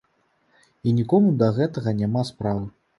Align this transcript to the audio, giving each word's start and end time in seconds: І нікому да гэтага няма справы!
І 0.87 0.95
нікому 1.01 1.29
да 1.45 1.53
гэтага 1.61 1.97
няма 2.03 2.29
справы! 2.35 2.67